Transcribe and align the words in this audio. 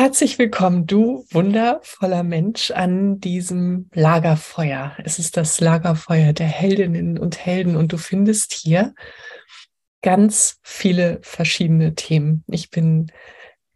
Herzlich 0.00 0.38
willkommen, 0.38 0.86
du 0.86 1.26
wundervoller 1.32 2.22
Mensch, 2.22 2.70
an 2.70 3.18
diesem 3.18 3.90
Lagerfeuer. 3.92 4.96
Es 5.02 5.18
ist 5.18 5.36
das 5.36 5.60
Lagerfeuer 5.60 6.32
der 6.32 6.46
Heldinnen 6.46 7.18
und 7.18 7.44
Helden 7.44 7.74
und 7.74 7.92
du 7.92 7.98
findest 7.98 8.52
hier 8.52 8.94
ganz 10.00 10.60
viele 10.62 11.18
verschiedene 11.22 11.96
Themen. 11.96 12.44
Ich 12.46 12.70
bin 12.70 13.10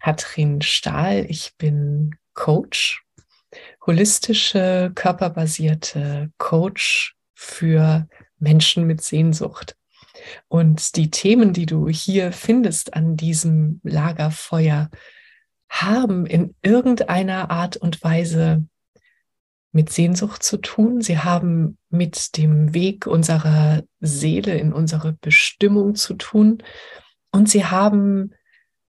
Katrin 0.01 0.62
Stahl, 0.62 1.27
ich 1.29 1.56
bin 1.59 2.14
Coach, 2.34 3.03
holistische, 3.84 4.92
körperbasierte 4.95 6.30
Coach 6.39 7.17
für 7.35 8.07
Menschen 8.39 8.86
mit 8.86 9.02
Sehnsucht. 9.02 9.74
Und 10.47 10.95
die 10.95 11.11
Themen, 11.11 11.52
die 11.52 11.67
du 11.67 11.89
hier 11.89 12.30
findest 12.30 12.95
an 12.95 13.17
diesem 13.17 13.80
Lagerfeuer, 13.83 14.89
haben 15.73 16.27
in 16.27 16.55
irgendeiner 16.63 17.51
Art 17.51 17.79
und 17.79 18.05
Weise 18.05 18.65
mit 19.73 19.91
Sehnsucht 19.91 20.43
zu 20.43 20.59
tun. 20.59 21.01
Sie 21.01 21.19
haben 21.19 21.79
mit 21.89 22.37
dem 22.37 22.75
Weg 22.75 23.07
unserer 23.07 23.83
Seele 23.99 24.57
in 24.59 24.73
unsere 24.75 25.15
Bestimmung 25.15 25.95
zu 25.95 26.15
tun. 26.15 26.63
Und 27.31 27.49
sie 27.49 27.65
haben 27.65 28.35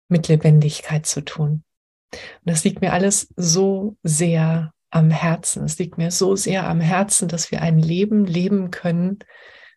mit 0.09 0.27
Lebendigkeit 0.27 1.05
zu 1.05 1.21
tun. 1.21 1.63
Und 2.11 2.21
das 2.43 2.65
liegt 2.65 2.81
mir 2.81 2.91
alles 2.91 3.33
so 3.37 3.95
sehr 4.03 4.73
am 4.91 5.09
Herzen. 5.09 5.63
Es 5.63 5.79
liegt 5.79 5.97
mir 5.97 6.11
so 6.11 6.35
sehr 6.35 6.67
am 6.67 6.81
Herzen, 6.81 7.29
dass 7.29 7.49
wir 7.49 7.61
ein 7.61 7.79
Leben 7.79 8.25
leben 8.25 8.69
können, 8.69 9.19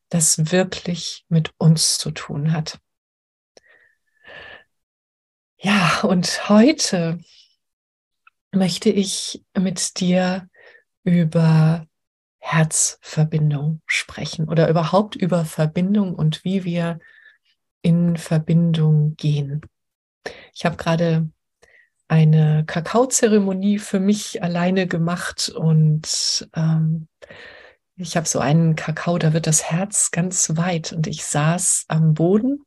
das 0.09 0.51
wirklich 0.51 1.25
mit 1.29 1.53
uns 1.57 1.99
zu 1.99 2.11
tun 2.11 2.53
hat. 2.53 2.81
Ja, 5.59 6.03
und 6.03 6.51
heute 6.51 7.19
möchte 8.53 8.91
ich 8.91 9.43
mit 9.59 9.99
dir 10.01 10.49
über 11.03 11.87
Herzverbindung 12.39 13.81
sprechen 13.87 14.49
oder 14.49 14.69
überhaupt 14.69 15.17
über 15.17 15.47
Verbindung 15.47 16.15
und 16.15 16.45
wie 16.45 16.65
wir 16.65 16.99
in 17.81 18.19
Verbindung 18.19 19.17
gehen. 19.17 19.63
Ich 20.55 20.67
habe 20.67 20.77
gerade 20.77 21.31
eine 22.07 22.65
Kakaozeremonie 22.67 23.79
für 23.79 23.99
mich 23.99 24.43
alleine 24.43 24.87
gemacht 24.87 25.49
und 25.49 26.49
ähm, 26.55 27.09
ich 27.97 28.15
habe 28.15 28.29
so 28.29 28.41
einen 28.41 28.77
Kakao, 28.77 29.17
da 29.17 29.33
wird 29.33 29.47
das 29.47 29.71
Herz 29.71 30.11
ganz 30.11 30.57
weit 30.57 30.93
und 30.93 31.07
ich 31.07 31.25
saß 31.25 31.87
am 31.89 32.13
Boden 32.13 32.66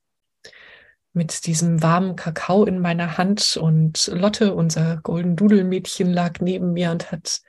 mit 1.14 1.46
diesem 1.48 1.82
warmen 1.82 2.16
Kakao 2.16 2.66
in 2.66 2.80
meiner 2.80 3.18
Hand 3.18 3.58
und 3.58 4.08
Lotte, 4.14 4.54
unser 4.54 4.98
Golden 4.98 5.36
Doodle 5.36 5.64
Mädchen, 5.64 6.12
lag 6.14 6.40
neben 6.40 6.74
mir 6.74 6.92
und 6.92 7.12
hat 7.12 7.42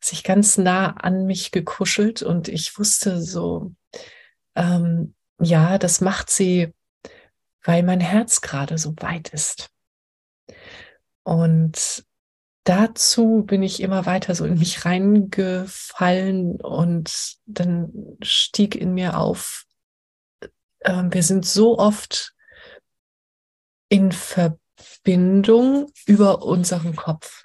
sich 0.00 0.24
ganz 0.24 0.58
nah 0.58 0.92
an 0.92 1.26
mich 1.26 1.50
gekuschelt 1.50 2.22
und 2.22 2.48
ich 2.48 2.78
wusste 2.78 3.20
so, 3.20 3.74
ähm, 4.54 5.14
ja, 5.40 5.78
das 5.78 6.00
macht 6.00 6.30
sie, 6.30 6.74
weil 7.62 7.82
mein 7.82 8.00
Herz 8.00 8.40
gerade 8.40 8.78
so 8.78 8.94
weit 8.98 9.28
ist. 9.30 9.70
Und 11.22 12.04
dazu 12.64 13.42
bin 13.44 13.62
ich 13.62 13.80
immer 13.80 14.06
weiter 14.06 14.34
so 14.34 14.44
in 14.44 14.58
mich 14.58 14.84
reingefallen 14.84 16.60
und 16.60 17.36
dann 17.46 18.16
stieg 18.22 18.74
in 18.74 18.94
mir 18.94 19.18
auf, 19.18 19.66
äh, 20.80 21.04
wir 21.10 21.22
sind 21.22 21.44
so 21.44 21.78
oft 21.78 22.35
in 23.88 24.12
Verbindung 24.12 25.90
über 26.06 26.42
unseren 26.42 26.96
Kopf. 26.96 27.44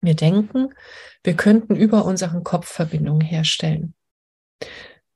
Wir 0.00 0.16
denken, 0.16 0.74
wir 1.22 1.36
könnten 1.36 1.76
über 1.76 2.04
unseren 2.04 2.42
Kopf 2.42 2.66
Verbindungen 2.66 3.20
herstellen. 3.20 3.94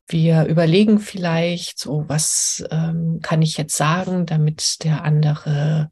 Wir 0.08 0.44
überlegen 0.44 1.00
vielleicht, 1.00 1.80
so 1.80 2.08
was 2.08 2.64
ähm, 2.70 3.18
kann 3.22 3.42
ich 3.42 3.56
jetzt 3.56 3.76
sagen, 3.76 4.24
damit 4.24 4.84
der 4.84 5.02
andere 5.02 5.90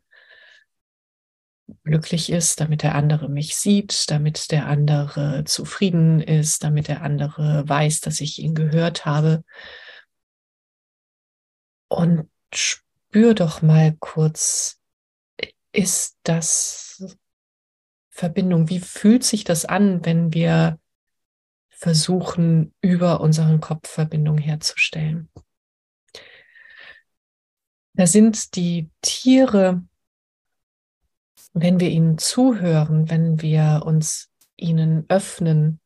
glücklich 1.82 2.30
ist, 2.30 2.60
damit 2.60 2.82
der 2.82 2.94
andere 2.94 3.28
mich 3.28 3.56
sieht, 3.56 4.10
damit 4.10 4.52
der 4.52 4.66
andere 4.66 5.42
zufrieden 5.44 6.20
ist, 6.20 6.62
damit 6.62 6.86
der 6.86 7.02
andere 7.02 7.68
weiß, 7.68 8.00
dass 8.02 8.20
ich 8.20 8.38
ihn 8.38 8.54
gehört 8.54 9.04
habe. 9.04 9.42
Und 11.88 12.28
spür 13.14 13.34
doch 13.34 13.62
mal 13.62 13.96
kurz, 14.00 14.80
ist 15.70 16.18
das 16.24 17.16
Verbindung? 18.10 18.68
Wie 18.70 18.80
fühlt 18.80 19.22
sich 19.22 19.44
das 19.44 19.64
an, 19.64 20.04
wenn 20.04 20.34
wir 20.34 20.80
versuchen, 21.68 22.74
über 22.80 23.20
unseren 23.20 23.60
Kopf 23.60 23.88
Verbindung 23.88 24.38
herzustellen? 24.38 25.30
Da 27.92 28.08
sind 28.08 28.56
die 28.56 28.90
Tiere, 29.00 29.84
wenn 31.52 31.78
wir 31.78 31.90
ihnen 31.90 32.18
zuhören, 32.18 33.10
wenn 33.10 33.40
wir 33.40 33.82
uns 33.86 34.28
ihnen 34.56 35.04
öffnen, 35.08 35.80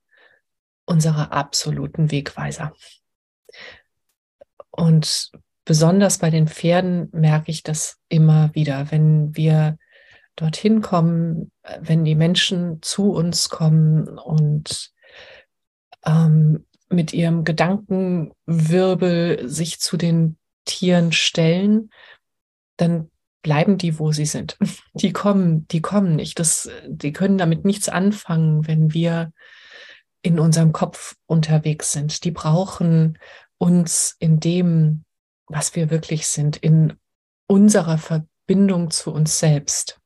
unsere 0.87 1.31
absoluten 1.33 2.11
Wegweiser. 2.11 2.73
Und 4.71 5.31
besonders 5.69 6.17
bei 6.17 6.31
den 6.31 6.49
Pferden 6.49 7.11
merke 7.13 7.51
ich 7.51 7.63
das 7.63 7.99
immer 8.09 8.55
wieder, 8.55 8.91
wenn 8.91 9.37
wir 9.37 9.77
dorthin 10.35 10.81
kommen, 10.81 11.53
wenn 11.79 12.07
die 12.07 12.15
Menschen 12.15 12.81
zu 12.81 13.13
uns 13.13 13.51
kommen 13.51 14.19
und 14.19 14.93
ähm, 16.07 16.65
mit 16.89 17.13
ihrem 17.13 17.45
Gedankenwirbel 17.45 19.47
sich 19.47 19.79
zu 19.79 19.99
den 19.99 20.39
Tieren 20.65 21.13
stellen, 21.13 21.91
dann 22.79 23.11
bleiben 23.43 23.77
die, 23.77 23.99
wo 23.99 24.11
sie 24.11 24.25
sind. 24.25 24.57
Die 24.95 25.13
kommen, 25.13 25.69
die 25.69 25.83
kommen 25.83 26.17
nicht. 26.17 26.41
Das, 26.41 26.71
die 26.89 27.13
können 27.13 27.37
damit 27.37 27.67
nichts 27.67 27.91
anfangen, 27.91 28.67
wenn 28.67 28.95
wir 28.95 29.35
in 30.23 30.41
unserem 30.41 30.73
Kopf 30.73 31.15
unterwegs 31.27 31.93
sind. 31.93 32.25
Die 32.25 32.31
brauchen 32.31 33.19
uns 33.59 34.17
in 34.19 34.41
dem, 34.41 35.05
was 35.49 35.75
wir 35.75 35.91
wirklich 35.91 36.27
sind, 36.27 36.57
in 36.57 36.95
unserer 37.47 37.99
Verbindung 37.99 38.91
zu 38.91 39.13
uns 39.13 39.39
selbst. 39.39 40.01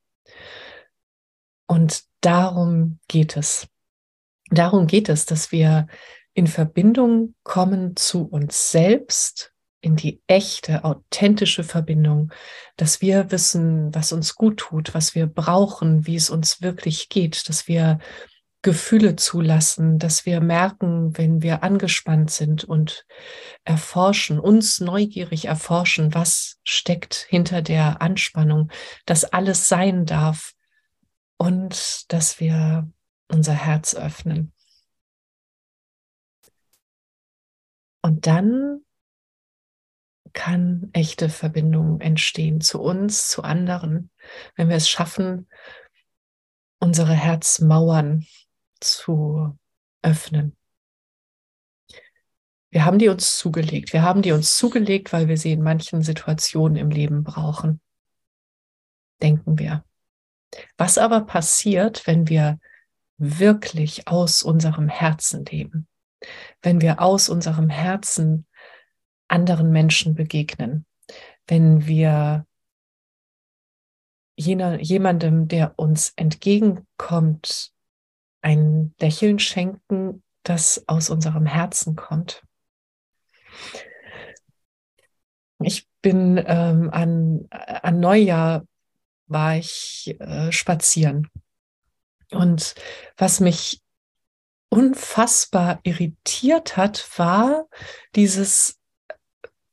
Und 1.67 2.05
darum 2.21 2.99
geht 3.09 3.37
es. 3.37 3.67
Darum 4.51 4.87
geht 4.87 5.09
es, 5.09 5.27
dass 5.27 5.53
wir 5.53 5.87
in 6.35 6.47
Verbindung 6.47 7.35
kommen 7.43 7.97
zu 7.97 8.25
uns 8.25 8.71
selbst, 8.71 9.53
in 9.81 9.97
die 9.97 10.23
echte, 10.29 10.85
authentische 10.85 11.65
Verbindung, 11.65 12.33
dass 12.77 13.01
wir 13.01 13.31
wissen, 13.33 13.93
was 13.95 14.13
uns 14.13 14.37
gut 14.37 14.59
tut, 14.59 14.95
was 14.95 15.15
wir 15.15 15.27
brauchen, 15.27 16.07
wie 16.07 16.15
es 16.15 16.31
uns 16.31 16.63
wirklich 16.63 17.09
geht, 17.09 17.49
dass 17.49 17.67
wir 17.67 17.99
Gefühle 18.63 19.17
zulassen, 19.17 19.99
dass 19.99 20.25
wir 20.25 20.41
merken, 20.41 21.19
wenn 21.19 21.43
wir 21.43 21.65
angespannt 21.65 22.31
sind 22.31 22.63
und 22.63 23.05
erforschen, 23.65 24.39
uns 24.39 24.81
neugierig 24.81 25.47
erforschen, 25.47 26.15
was 26.15 26.61
steckt 26.63 27.15
hinter 27.29 27.61
der 27.61 28.01
Anspannung, 28.01 28.71
dass 29.05 29.25
alles 29.25 29.69
sein 29.69 30.07
darf 30.07 30.55
und 31.39 32.13
dass 32.13 32.39
wir 32.39 32.89
unser 33.29 33.55
Herz 33.55 33.97
öffnen. 33.97 34.53
Und 38.01 38.27
dann 38.29 38.81
kann 40.33 40.89
echte 40.93 41.29
Verbindung 41.29 42.01
entstehen 42.01 42.61
zu 42.61 42.81
uns, 42.81 43.29
zu 43.29 43.43
anderen, 43.43 44.11
wenn 44.55 44.69
wir 44.69 44.77
es 44.77 44.89
schaffen, 44.89 45.49
unsere 46.79 47.15
Herzmauern 47.15 48.27
zu 48.83 49.59
öffnen. 50.03 50.57
Wir 52.71 52.85
haben 52.85 52.99
die 52.99 53.09
uns 53.09 53.37
zugelegt. 53.37 53.93
Wir 53.93 54.03
haben 54.03 54.23
die 54.23 54.33
uns 54.33 54.57
zugelegt, 54.57 55.13
weil 55.13 55.29
wir 55.29 55.37
sie 55.37 55.53
in 55.53 55.63
manchen 55.63 56.03
Situationen 56.03 56.77
im 56.77 56.91
Leben 56.91 57.23
brauchen. 57.23 57.81
Denken 59.21 59.59
wir. 59.59 59.85
Was 60.77 60.99
aber 60.99 61.23
passiert, 61.23 62.07
wenn 62.07 62.29
wir 62.29 62.59
wirklich 63.19 64.09
aus 64.09 64.43
unserem 64.43 64.89
Herzen 64.89 65.45
leben? 65.45 65.87
wenn 66.63 66.81
wir 66.81 67.01
aus 67.01 67.29
unserem 67.29 67.69
Herzen 67.69 68.47
anderen 69.29 69.71
Menschen 69.71 70.15
begegnen, 70.15 70.87
wenn 71.47 71.87
wir 71.87 72.47
jener, 74.37 74.81
jemandem, 74.81 75.49
der 75.49 75.79
uns 75.79 76.13
entgegenkommt, 76.17 77.73
ein 78.43 78.95
Lächeln 79.01 79.39
schenken, 79.39 80.23
das 80.43 80.85
aus 80.87 81.11
unserem 81.11 81.47
Herzen 81.47 81.97
kommt. 81.97 82.43
Ich 85.61 85.89
bin 86.03 86.43
ähm, 86.45 86.91
an, 86.91 87.47
an 87.51 88.01
Neujahr 88.01 88.67
war 89.27 89.57
ich 89.57 90.17
äh, 90.19 90.51
spazieren. 90.51 91.29
Und 92.33 92.75
was 93.17 93.41
mich 93.41 93.81
unfassbar 94.69 95.81
irritiert 95.83 96.77
hat, 96.77 97.07
war 97.19 97.67
dieses, 98.17 98.79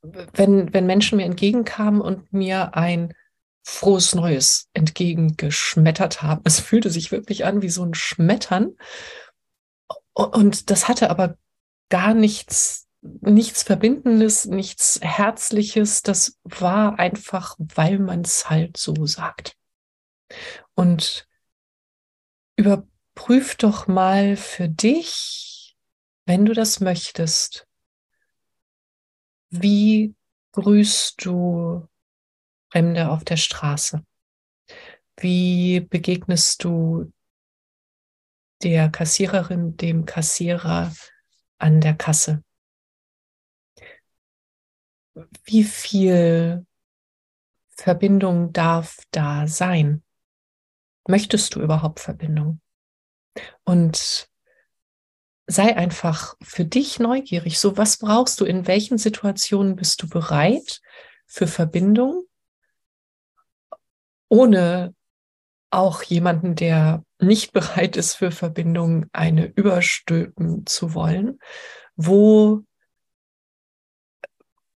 wenn, 0.02 0.74
wenn 0.74 0.86
Menschen 0.86 1.18
mir 1.18 1.26
entgegenkamen 1.26 2.02
und 2.02 2.32
mir 2.32 2.76
ein 2.76 3.14
frohes 3.70 4.16
Neues 4.16 4.68
entgegengeschmettert 4.74 6.22
haben. 6.22 6.42
Es 6.44 6.60
fühlte 6.60 6.90
sich 6.90 7.12
wirklich 7.12 7.46
an 7.46 7.62
wie 7.62 7.70
so 7.70 7.84
ein 7.84 7.94
Schmettern. 7.94 8.76
Und 10.14 10.70
das 10.70 10.88
hatte 10.88 11.10
aber 11.10 11.38
gar 11.90 12.14
nichts, 12.14 12.88
nichts 13.02 13.64
Verbindendes, 13.64 14.46
nichts 14.46 15.00
Herzliches. 15.02 16.02
Das 16.02 16.38
war 16.44 17.00
einfach, 17.00 17.56
weil 17.60 18.00
man 18.00 18.22
es 18.22 18.50
halt 18.50 18.76
so 18.76 19.06
sagt. 19.06 19.56
Und 20.74 21.28
über 22.56 22.86
prüf 23.16 23.56
doch 23.56 23.88
mal 23.88 24.36
für 24.36 24.68
dich, 24.68 25.78
wenn 26.26 26.46
du 26.46 26.54
das 26.54 26.80
möchtest, 26.80 27.68
wie 29.50 30.16
grüßt 30.52 31.26
du 31.26 31.89
Fremde 32.72 33.10
auf 33.10 33.24
der 33.24 33.38
Straße? 33.38 34.06
Wie 35.18 35.80
begegnest 35.80 36.64
du 36.64 37.12
der 38.64 38.90
Kassiererin, 38.90 39.76
dem 39.78 40.06
Kassierer 40.06 40.94
an 41.58 41.82
der 41.82 41.96
Kasse? 41.96 42.44
Wie 45.44 45.64
viel 45.64 46.66
Verbindung 47.70 48.54
darf 48.54 48.98
da 49.12 49.48
sein? 49.48 50.04
Möchtest 51.08 51.56
du 51.56 51.62
überhaupt 51.62 52.00
Verbindung? 52.00 52.62
Und 53.64 54.30
sei 55.48 55.76
einfach 55.76 56.36
für 56.42 56.66
dich 56.66 57.00
neugierig. 57.00 57.60
So, 57.60 57.76
was 57.78 57.98
brauchst 57.98 58.40
du? 58.40 58.46
In 58.46 58.68
welchen 58.68 58.98
Situationen 58.98 59.76
bist 59.76 60.02
du 60.02 60.10
bereit 60.10 60.82
für 61.26 61.48
Verbindung? 61.48 62.29
Ohne 64.30 64.94
auch 65.72 66.04
jemanden, 66.04 66.56
der 66.56 67.04
nicht 67.20 67.52
bereit 67.54 67.98
ist 67.98 68.16
für 68.16 68.32
Verbindung, 68.32 69.06
eine 69.12 69.46
überstülpen 69.46 70.66
zu 70.66 70.94
wollen. 70.94 71.40
Wo, 71.96 72.64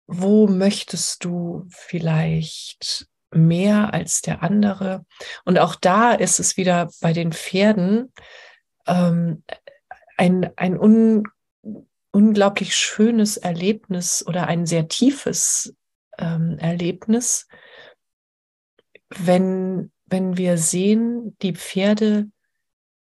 wo 0.06 0.48
möchtest 0.48 1.24
du 1.24 1.66
vielleicht 1.68 3.06
mehr 3.30 3.92
als 3.94 4.22
der 4.22 4.42
andere? 4.42 5.04
Und 5.44 5.58
auch 5.58 5.74
da 5.76 6.12
ist 6.12 6.40
es 6.40 6.56
wieder 6.56 6.90
bei 7.00 7.12
den 7.12 7.32
Pferden, 7.32 8.12
ähm, 8.86 9.44
ein, 10.16 10.50
ein 10.56 10.78
un, 10.78 11.24
unglaublich 12.10 12.74
schönes 12.74 13.36
Erlebnis 13.36 14.24
oder 14.26 14.48
ein 14.48 14.66
sehr 14.66 14.88
tiefes 14.88 15.74
ähm, 16.18 16.58
Erlebnis, 16.58 17.46
wenn, 19.10 19.90
wenn 20.06 20.36
wir 20.36 20.56
sehen, 20.56 21.36
die 21.42 21.54
Pferde 21.54 22.30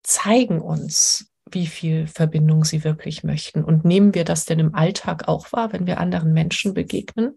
zeigen 0.03 0.61
uns, 0.61 1.31
wie 1.51 1.67
viel 1.67 2.07
Verbindung 2.07 2.65
sie 2.65 2.85
wirklich 2.85 3.25
möchten. 3.25 3.65
Und 3.65 3.85
nehmen 3.85 4.15
wir 4.15 4.25
das 4.25 4.45
denn 4.45 4.59
im 4.59 4.75
Alltag 4.75 5.29
auch 5.29 5.53
wahr, 5.53 5.73
wenn 5.73 5.87
wir 5.87 5.99
anderen 5.99 6.33
Menschen 6.33 6.75
begegnen? 6.75 7.37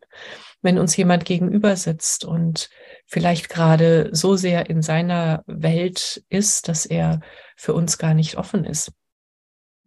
Wenn 0.61 0.77
uns 0.77 0.95
jemand 0.95 1.25
gegenüber 1.25 1.75
sitzt 1.75 2.23
und 2.25 2.69
vielleicht 3.05 3.49
gerade 3.49 4.09
so 4.11 4.35
sehr 4.35 4.69
in 4.69 4.81
seiner 4.81 5.43
Welt 5.47 6.23
ist, 6.29 6.67
dass 6.67 6.85
er 6.85 7.21
für 7.55 7.73
uns 7.73 7.97
gar 7.97 8.13
nicht 8.13 8.37
offen 8.37 8.65
ist. 8.65 8.91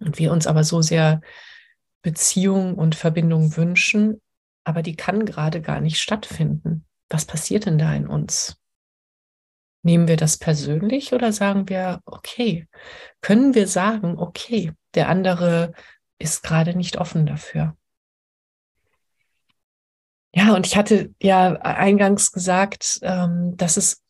Und 0.00 0.18
wir 0.18 0.32
uns 0.32 0.46
aber 0.46 0.64
so 0.64 0.82
sehr 0.82 1.20
Beziehung 2.02 2.74
und 2.74 2.94
Verbindung 2.94 3.56
wünschen, 3.56 4.20
aber 4.64 4.82
die 4.82 4.96
kann 4.96 5.24
gerade 5.24 5.60
gar 5.60 5.80
nicht 5.80 6.00
stattfinden. 6.00 6.86
Was 7.08 7.24
passiert 7.24 7.66
denn 7.66 7.78
da 7.78 7.94
in 7.94 8.08
uns? 8.08 8.56
Nehmen 9.84 10.08
wir 10.08 10.16
das 10.16 10.38
persönlich 10.38 11.12
oder 11.12 11.30
sagen 11.30 11.68
wir, 11.68 12.00
okay, 12.06 12.66
können 13.20 13.54
wir 13.54 13.68
sagen, 13.68 14.18
okay, 14.18 14.72
der 14.94 15.10
andere 15.10 15.74
ist 16.18 16.42
gerade 16.42 16.74
nicht 16.74 16.96
offen 16.96 17.26
dafür? 17.26 17.76
Ja, 20.32 20.54
und 20.54 20.66
ich 20.66 20.76
hatte 20.76 21.14
ja 21.20 21.52
eingangs 21.60 22.32
gesagt, 22.32 22.98
ähm, 23.02 23.56
dass 23.58 23.76
es 23.76 24.02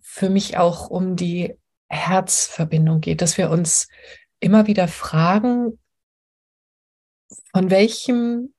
für 0.00 0.30
mich 0.30 0.56
auch 0.56 0.88
um 0.88 1.16
die 1.16 1.58
Herzverbindung 1.88 3.00
geht, 3.00 3.20
dass 3.20 3.36
wir 3.36 3.50
uns 3.50 3.88
immer 4.38 4.68
wieder 4.68 4.86
fragen, 4.86 5.80
von 7.52 7.70
welchem 7.70 8.54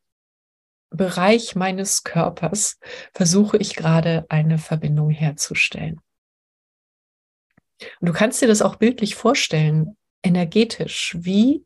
Bereich 0.90 1.56
meines 1.56 2.04
Körpers 2.04 2.78
versuche 3.14 3.56
ich 3.56 3.76
gerade 3.76 4.26
eine 4.28 4.58
Verbindung 4.58 5.12
herzustellen. 5.12 6.02
Und 8.00 8.08
du 8.08 8.14
kannst 8.14 8.42
dir 8.42 8.48
das 8.48 8.62
auch 8.62 8.76
bildlich 8.76 9.16
vorstellen, 9.16 9.98
energetisch. 10.24 11.16
Wie, 11.20 11.66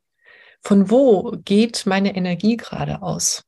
von 0.61 0.89
wo 0.89 1.31
geht 1.43 1.85
meine 1.85 2.15
Energie 2.15 2.57
gerade 2.57 3.01
aus? 3.01 3.43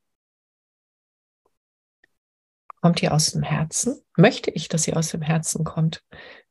Kommt 2.82 3.02
die 3.02 3.10
aus 3.10 3.32
dem 3.32 3.44
Herzen? 3.44 4.00
Möchte 4.16 4.52
ich, 4.52 4.68
dass 4.68 4.84
sie 4.84 4.94
aus 4.94 5.10
dem 5.10 5.22
Herzen 5.22 5.64
kommt? 5.64 6.04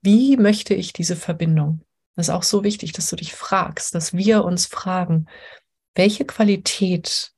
Wie 0.02 0.37
möchte 0.37 0.75
ich 0.75 0.92
diese 0.92 1.16
Verbindung? 1.16 1.82
Das 2.16 2.28
ist 2.28 2.35
auch 2.35 2.42
so 2.42 2.64
wichtig, 2.64 2.92
dass 2.92 3.08
du 3.08 3.16
dich 3.16 3.35
fragst, 3.35 3.94
dass 3.94 4.14
wir 4.14 4.44
uns 4.44 4.66
fragen, 4.66 5.26
welche 5.94 6.25
Qualität 6.25 7.32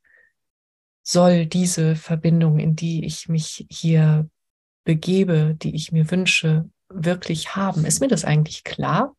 soll 1.03 1.47
diese 1.47 1.97
Verbindung, 1.97 2.59
in 2.59 2.77
die 2.77 3.05
ich 3.05 3.29
mich 3.29 3.67
hier 3.71 4.29
begebe, 4.85 5.55
die 5.55 5.75
ich 5.75 5.93
mir 5.93 6.11
wünsche, 6.11 6.69
wirklich 6.89 7.57
haben? 7.57 7.85
Ist 7.85 8.01
mir 8.01 8.09
das 8.09 8.25
eigentlich 8.25 8.65
klar? 8.65 9.17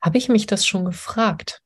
Habe 0.00 0.18
ich 0.18 0.28
mich 0.28 0.46
das 0.46 0.66
schon 0.66 0.84
gefragt? 0.84 1.62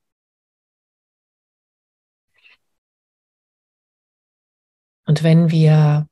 Und 5.07 5.23
wenn 5.23 5.51
wir 5.51 6.07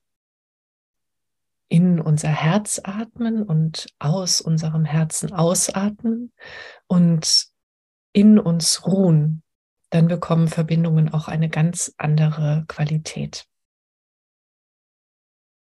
in 1.68 2.00
unser 2.00 2.30
Herz 2.30 2.80
atmen 2.83 3.42
und 3.42 3.88
aus 3.99 4.40
unserem 4.40 4.85
Herzen 4.85 5.33
ausatmen 5.33 6.33
und 6.87 7.49
in 8.12 8.38
uns 8.38 8.87
ruhen, 8.87 9.42
dann 9.90 10.09
bekommen 10.09 10.49
Verbindungen 10.49 11.12
auch 11.12 11.28
eine 11.28 11.49
ganz 11.49 11.92
andere 11.99 12.64
Qualität. 12.68 13.47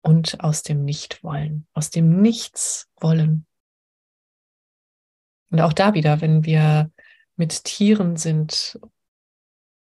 Und 0.02 0.42
aus 0.42 0.62
dem 0.62 0.84
Nichtwollen, 0.84 1.68
aus 1.74 1.90
dem 1.90 2.22
Nichts 2.22 2.90
wollen. 3.00 3.48
Und 5.54 5.62
auch 5.62 5.74
da 5.74 5.94
wieder, 5.94 6.20
wenn 6.20 6.46
wir 6.46 6.92
mit 7.36 7.64
Tieren 7.64 8.18
sind, 8.18 8.80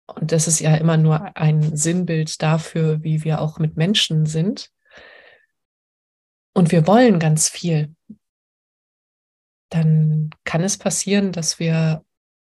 und 0.07 0.33
das 0.33 0.49
ist 0.49 0.59
ja 0.59 0.75
immer 0.75 0.97
nur 0.97 1.37
ein 1.37 1.77
Sinnbild 1.77 2.43
dafür, 2.43 3.05
wie 3.05 3.23
wir 3.23 3.41
auch 3.41 3.61
mit 3.61 3.77
Menschen 3.77 4.27
sind, 4.27 4.73
und 6.53 6.73
wir 6.73 6.89
wollen 6.89 7.21
ganz 7.21 7.49
viel, 7.49 7.95
dann 9.69 10.31
kann 10.43 10.65
es 10.65 10.79
passieren, 10.79 11.31
dass 11.31 11.61
wir 11.61 12.05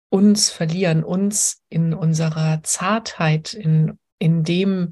uns 0.10 0.50
verlieren, 0.50 1.02
uns 1.06 1.64
in 1.70 1.94
unserer 1.94 2.64
Zartheit, 2.64 3.54
in, 3.54 3.98
in 4.20 4.44
dem 4.44 4.90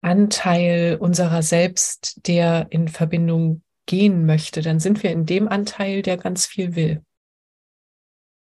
Anteil 0.00 0.96
unserer 1.00 1.42
selbst, 1.42 2.26
der 2.26 2.66
in 2.70 2.88
Verbindung 2.88 3.62
gehen 3.86 4.26
möchte, 4.26 4.62
dann 4.62 4.80
sind 4.80 5.02
wir 5.02 5.10
in 5.10 5.26
dem 5.26 5.48
Anteil, 5.48 6.02
der 6.02 6.16
ganz 6.16 6.46
viel 6.46 6.74
will. 6.74 7.04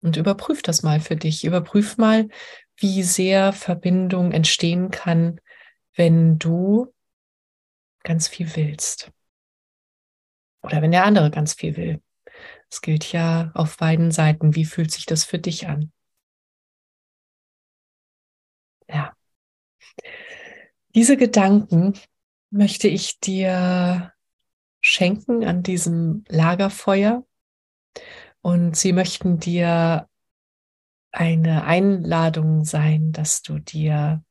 Und 0.03 0.17
überprüf 0.17 0.63
das 0.63 0.83
mal 0.83 1.01
für 1.01 1.17
dich. 1.17 1.45
Überprüf 1.45 1.97
mal, 1.97 2.29
wie 2.77 3.03
sehr 3.03 3.53
Verbindung 3.53 4.33
entstehen 4.33 4.91
kann, 4.91 5.41
wenn 5.95 6.39
du 6.39 6.93
ganz 8.03 8.27
viel 8.29 8.57
willst. 8.57 9.13
Oder 10.63 10.83
wenn 10.83 10.91
der 10.91 11.05
andere 11.05 11.31
ganz 11.31 11.55
viel 11.55 11.77
will. 11.77 12.03
Es 12.71 12.81
gilt 12.81 13.13
ja 13.13 13.51
auf 13.55 13.77
beiden 13.77 14.11
Seiten. 14.11 14.55
Wie 14.55 14.65
fühlt 14.65 14.91
sich 14.91 15.07
das 15.07 15.25
für 15.25 15.39
dich 15.39 15.69
an? 15.69 15.93
Ja. 18.89 19.15
Diese 20.95 21.17
Gedanken 21.17 21.99
möchte 22.51 22.89
ich 22.89 23.19
dir 23.21 24.12
schenken 24.83 25.45
an 25.45 25.63
diesem 25.63 26.25
Lagerfeuer. 26.29 27.25
Und 28.43 28.77
sie 28.77 28.93
möchten 28.93 29.39
dir 29.39 30.09
eine 31.13 31.65
Einladung 31.65 32.65
sein, 32.65 33.13
dass 33.13 33.43
du 33.43 33.59
dir 33.59 34.25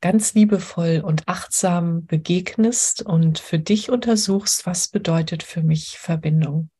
ganz 0.00 0.34
liebevoll 0.34 1.02
und 1.04 1.26
achtsam 1.26 2.04
begegnest 2.04 3.02
und 3.02 3.38
für 3.38 3.58
dich 3.58 3.90
untersuchst, 3.90 4.66
was 4.66 4.88
bedeutet 4.88 5.42
für 5.42 5.62
mich 5.62 5.98
Verbindung. 5.98 6.70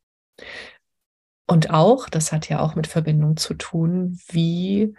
Und 1.46 1.70
auch, 1.70 2.08
das 2.08 2.32
hat 2.32 2.48
ja 2.48 2.60
auch 2.60 2.74
mit 2.74 2.86
Verbindung 2.86 3.36
zu 3.36 3.54
tun, 3.54 4.18
wie 4.28 4.94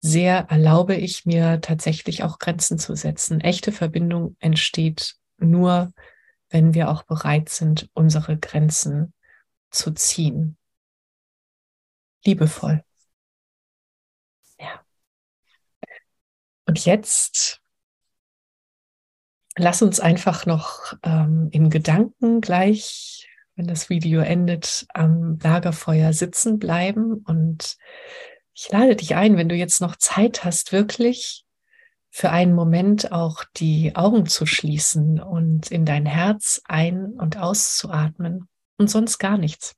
sehr 0.00 0.46
erlaube 0.50 0.96
ich 0.96 1.24
mir 1.24 1.60
tatsächlich 1.60 2.24
auch 2.24 2.38
Grenzen 2.38 2.78
zu 2.78 2.96
setzen. 2.96 3.40
Echte 3.40 3.70
Verbindung 3.70 4.36
entsteht 4.40 5.14
nur, 5.38 5.92
wenn 6.54 6.72
wir 6.72 6.88
auch 6.88 7.02
bereit 7.02 7.50
sind, 7.50 7.90
unsere 7.92 8.38
Grenzen 8.38 9.12
zu 9.70 9.92
ziehen. 9.92 10.56
Liebevoll. 12.24 12.82
Ja. 14.58 14.82
Und 16.64 16.82
jetzt 16.86 17.60
lass 19.56 19.82
uns 19.82 20.00
einfach 20.00 20.46
noch 20.46 20.94
ähm, 21.02 21.48
in 21.52 21.68
Gedanken 21.68 22.40
gleich 22.40 23.28
wenn 23.56 23.66
das 23.66 23.88
Video 23.88 24.20
endet, 24.20 24.86
am 24.94 25.38
Lagerfeuer 25.40 26.12
sitzen 26.12 26.58
bleiben. 26.58 27.24
Und 27.24 27.76
ich 28.52 28.70
lade 28.70 28.96
dich 28.96 29.14
ein, 29.14 29.36
wenn 29.36 29.48
du 29.48 29.54
jetzt 29.54 29.80
noch 29.80 29.96
Zeit 29.96 30.44
hast, 30.44 30.72
wirklich 30.72 31.44
für 32.16 32.30
einen 32.30 32.54
Moment 32.54 33.10
auch 33.10 33.42
die 33.56 33.96
Augen 33.96 34.26
zu 34.26 34.46
schließen 34.46 35.18
und 35.18 35.72
in 35.72 35.84
dein 35.84 36.06
Herz 36.06 36.62
ein- 36.66 37.14
und 37.14 37.38
auszuatmen 37.38 38.48
und 38.78 38.88
sonst 38.88 39.18
gar 39.18 39.36
nichts. 39.36 39.74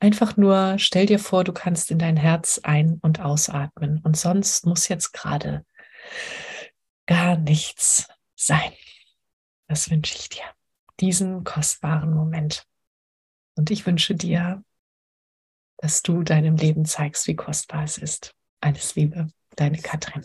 Einfach 0.00 0.38
nur 0.38 0.78
stell 0.78 1.04
dir 1.04 1.18
vor, 1.18 1.44
du 1.44 1.52
kannst 1.52 1.90
in 1.90 1.98
dein 1.98 2.16
Herz 2.16 2.60
ein- 2.62 2.98
und 3.02 3.20
ausatmen 3.20 4.00
und 4.02 4.16
sonst 4.16 4.64
muss 4.64 4.88
jetzt 4.88 5.12
gerade 5.12 5.66
gar 7.04 7.36
nichts 7.36 8.08
sein. 8.34 8.72
Das 9.66 9.90
wünsche 9.90 10.14
ich 10.14 10.30
dir 10.30 10.44
diesen 10.98 11.44
kostbaren 11.44 12.14
Moment. 12.14 12.64
Und 13.54 13.70
ich 13.70 13.84
wünsche 13.84 14.14
dir, 14.14 14.64
dass 15.76 16.00
du 16.00 16.22
deinem 16.22 16.56
Leben 16.56 16.86
zeigst, 16.86 17.26
wie 17.26 17.36
kostbar 17.36 17.84
es 17.84 17.98
ist. 17.98 18.34
Alles 18.62 18.94
Liebe, 18.94 19.28
deine 19.56 19.78
Katrin. 19.78 20.24